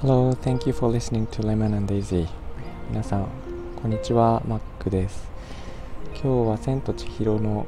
[0.00, 2.28] Hello, thank you for listening to Lemon and Daisy.
[2.88, 3.26] 皆さん、
[3.82, 5.28] こんにちは、マックです。
[6.22, 7.66] 今日は千と千尋の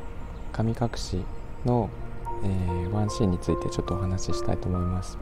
[0.53, 1.25] 神隠し
[1.65, 1.91] の、
[2.45, 5.19] えー、ワンシーンについてちょっとお話ししたいと思います。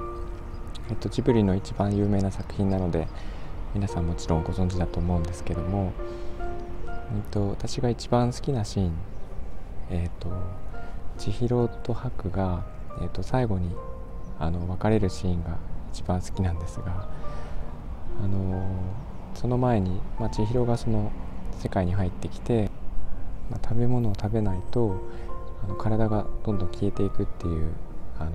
[0.90, 3.08] えっと、ジブリの一番有名な作品なので
[3.72, 5.94] 皆さんもちろんご存知だと思うんですけども、
[6.38, 6.42] え
[7.20, 8.92] っと、私が一番好きなシーン
[9.88, 10.28] えっと
[11.18, 12.64] 千尋と白が、
[13.02, 13.70] えっと、最後に
[14.38, 15.58] あの別れるシーンが
[15.92, 17.08] 一番好きなんですが
[18.22, 18.62] あの
[19.34, 21.10] その前に、まあ、千尋がその
[21.58, 22.70] 世界に入ってきて、
[23.50, 25.00] まあ、食べ物を食べないと
[25.64, 27.72] あの体がどんどん消えていくっていう
[28.18, 28.30] あの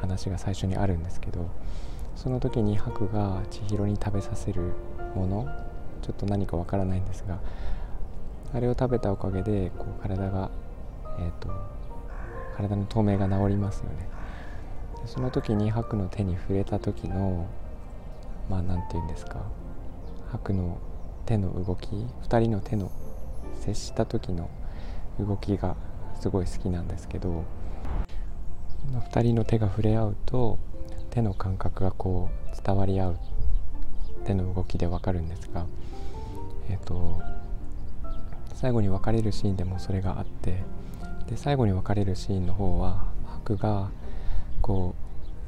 [0.00, 1.48] 話が最初にあるんですけど
[2.16, 4.62] その時に白が千尋に食べさせる
[5.14, 5.48] もの
[6.02, 7.38] ちょっと何かわからないんですが
[8.54, 10.50] あれを食べたおかげでこう体が、
[11.18, 11.48] えーと、
[12.56, 14.08] 体の透明が治りますよね。
[15.06, 17.46] その時に白の手に触れた時の
[18.48, 19.42] まあ何て言うんですか。
[20.30, 20.78] 白の
[21.26, 22.90] 手の動き2人の手の
[23.60, 24.50] 接した時の
[25.20, 25.76] 動きが
[26.20, 27.44] すごい好きなんですけど
[28.92, 30.58] 2人の手が触れ合うと
[31.10, 33.18] 手の感覚がこう伝わり合う
[34.24, 35.66] 手の動きでわかるんですが、
[36.70, 37.20] えーと、
[38.54, 40.62] 最後に別れるシーンでもそれがあって
[41.32, 43.90] で最後に別れるシーンの方は白が
[44.60, 44.94] こ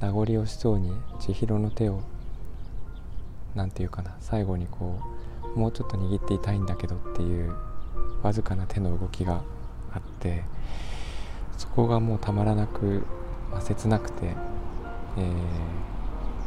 [0.00, 0.90] う名残惜しそうに
[1.20, 2.00] 千尋の手を
[3.54, 4.98] 何て言うかな最後にこ
[5.54, 7.54] うもうちょっと握っていたいんだけどっていう
[8.22, 9.42] わずかな手の動きが
[9.92, 10.42] あって
[11.58, 13.04] そこがもうたまらなく、
[13.50, 14.34] まあ、切なくて
[15.18, 15.20] え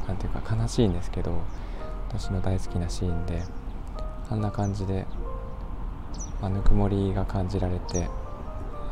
[0.08, 1.32] ー、ていうか悲しいんですけど
[2.10, 3.44] 私の大好きなシーンで
[4.32, 5.06] あんな感じで、
[6.42, 8.10] まあ、ぬくもりが感じられて、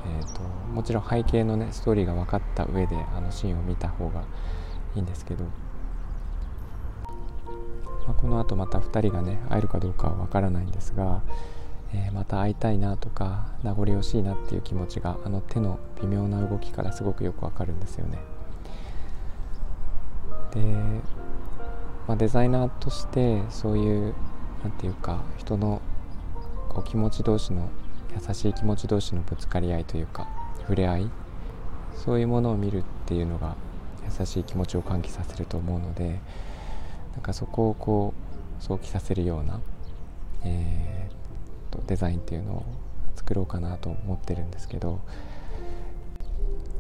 [0.08, 4.24] えーと、もちろん背景のねストーリーが分かった上であのシーンを見た方が
[4.96, 5.44] いいんですけど、
[8.08, 11.24] まあ、このあとまた2人がね会えるかどうかは分からないんですが、
[11.94, 18.20] えー、また会いたいなとか名残惜しいなっていう気持ちがあの手の微妙な動きからすごくよくわかるんですよね。
[20.52, 20.62] で、
[22.08, 24.14] まあ、デザイナーとしてそういう
[24.64, 25.82] 何て言うか人の
[26.70, 27.70] こう気持ち同士の
[28.16, 30.28] 優しい気持ち同士のぶつかり合いというか
[30.62, 31.12] 触れ合い
[31.96, 33.56] そういうものを見るっていうのが
[34.20, 36.20] 優しい気持ちを喚起させると思うので
[37.14, 38.14] なんかそこをこ
[38.60, 39.62] う想起させるような、
[40.44, 42.66] えー、とデザインっていうのを
[43.16, 45.00] 作ろうかなと思ってるんですけど、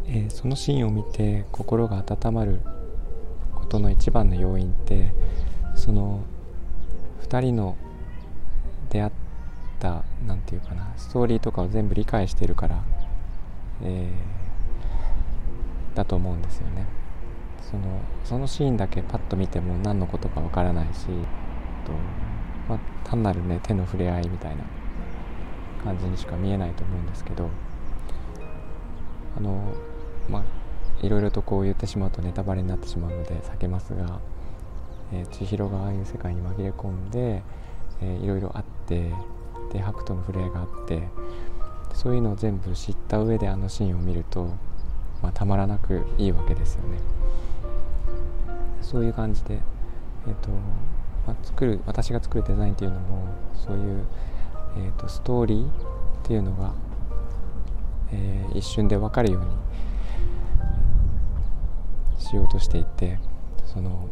[0.07, 2.59] えー、そのシーンを見て心が温まる
[3.53, 5.13] ことの一番の要因って
[5.75, 6.23] その
[7.23, 7.77] 2人の
[8.89, 9.24] 出会った
[9.79, 12.83] た何て言うかなストーリーとかを全部理解してるから、
[13.83, 16.85] えー、だと思うんですよね。
[17.61, 21.91] そのそのシーンだけパッと見ても何のことかわからないしと、
[22.69, 24.63] まあ、単なるね手の触れ合いみたいな
[25.83, 27.49] 感じにしか見えないと思うんですけど
[29.37, 29.73] あの
[30.29, 30.43] まあ
[31.05, 34.19] いろいろとこう言ってしまうとネタバレになってしまうので避けますが、
[35.11, 37.43] えー、千尋がああいう世界に紛れ込んで、
[38.01, 39.11] えー、いろいろあって
[39.75, 41.09] で白との触れ合いがあって
[41.93, 44.45] そういうのを全部知った上であのシーンを見ると、
[45.21, 46.99] まあ、たまらなくいいわけですよね。
[48.81, 49.59] そういう感じで、
[50.27, 50.49] えーと
[51.25, 54.05] まあ、作る私が作るデザインっていうのもそういう、
[54.77, 55.71] えーと、ストーリーっ
[56.23, 56.73] ていうのが、
[58.11, 59.49] えー、一瞬で分かるように
[62.19, 63.17] しようとしていて
[63.65, 64.07] その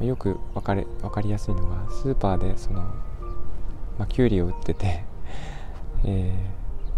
[0.00, 2.82] よく分かれ分かりやすいのがスーパーでその、
[3.98, 5.04] まあ、キュウリを売ってて、
[6.04, 6.32] え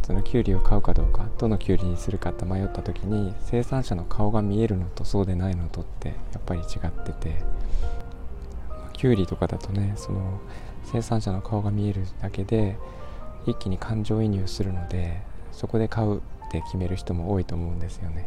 [0.02, 7.42] ー、そのキュウリを買うかどうかどのキュウリにするかって迷った時に生産者の顔が見えるのとそうでないのとってやっぱり違ってて
[8.92, 10.40] キュウリとかだとねその
[10.84, 12.78] 生産者の顔が見えるだけで
[13.46, 15.20] 一気に感情移入するので
[15.52, 16.20] そこで買うっ
[16.50, 18.26] て決める人も多いと思うんですよね。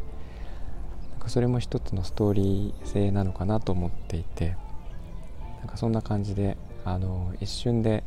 [1.22, 4.57] かそれも一つのストーリー性なのかなと思っていて
[5.60, 8.04] なんかそんな感じであの一瞬で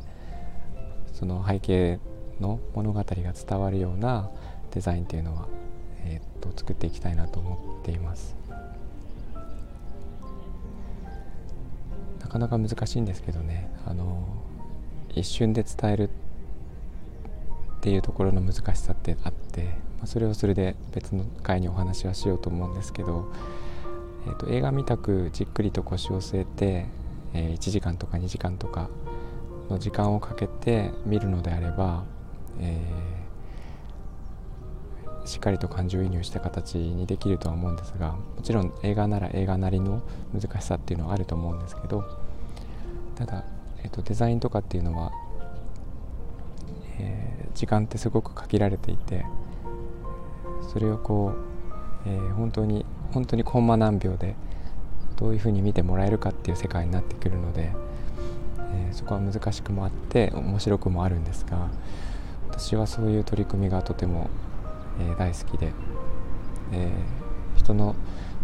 [1.15, 1.99] その背景
[2.41, 4.31] の物語が伝わるような
[4.73, 5.47] デザインっていうのは、
[6.05, 8.37] えー、っと作っていきたいなと思っています。
[12.21, 13.71] なかなか難しいんですけどね。
[13.87, 14.27] あの
[15.15, 23.33] 一瞬で伝えるっていうところの難しさってあってまあ、それはそれで別の回にお話はしようと思うんですけど、
[24.27, 26.87] えーと、映画見たくじっくりと腰を据えて、
[27.33, 28.91] えー、1時間とか2時間とか
[29.71, 32.05] の時間をかけて見るのであれば、
[32.61, 40.03] えー、しっかりと感情移入した形にできるとは思うんですがもちろん映画なら映画なりの
[40.33, 42.05] 難しさっていうのはあると思うんですけど
[43.17, 43.45] ただ、
[43.83, 45.13] えーと、デザインとかっていうのは、
[46.99, 49.25] えー、時間ってすごく限られていて
[50.73, 51.33] それをこ
[52.07, 54.35] う、えー、本当に本当にコンマ何秒で
[55.17, 57.71] どういうふうに見てもらえるかっていう世界になってくるので、
[59.05, 61.69] そこは難しくもあって面白くもあるんですが
[62.49, 64.31] 私はそういう取り組みがとても、
[64.99, 65.73] えー、大好きで、
[66.73, 67.95] えー、人の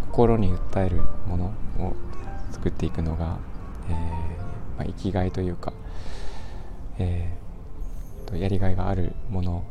[0.03, 1.45] 心に訴えるもの
[1.79, 1.95] を
[2.51, 3.39] 作っていくのが、
[3.89, 3.93] え
[4.77, 5.73] まあ、生きがいというか、
[6.99, 9.65] えー、とやりがいがあるもの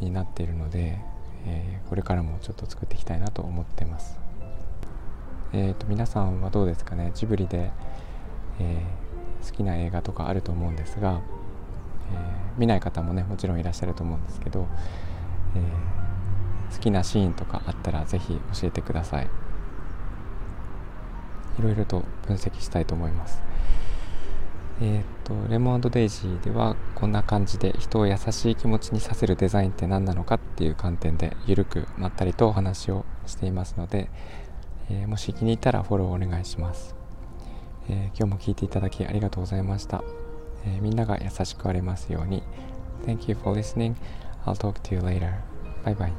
[0.00, 1.00] になっているので、
[1.44, 4.18] えこれからもちょっと作っていきたいなと思ってます。
[5.52, 7.10] えーと、皆さんはどうですかね？
[7.14, 7.72] ジブリで、
[8.60, 9.09] えー、
[9.44, 11.20] 好きな映画とかあると思うんですが、
[12.12, 14.66] えー、見ない方もねもちろんいらっしゃると思うんですけど、
[15.54, 19.28] えー、好きなシーンとかあったら是非教えてください。
[21.58, 23.42] いろいろと分析したいと思います。
[24.80, 34.08] えっ、とレモンデイジーではこんな感じで人を優しい気持ちにさせるデザインって何なのかっていう観点でゆるくまったりとお話をしていますので
[34.90, 36.96] えー、もし気に入ったらフォローお願いします、
[37.88, 40.04] えー、今日も聞いていただきありがとうございました、
[40.64, 42.42] えー、みんなが優しくありますように
[43.06, 43.96] Thank you for listening.
[44.46, 45.42] I'll talk to you later.
[45.84, 46.12] Bye bye.